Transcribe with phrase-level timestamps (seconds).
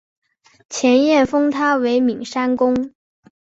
[0.67, 2.91] 前燕封他为岷山公。